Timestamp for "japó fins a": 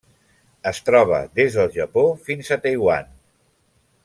1.77-2.61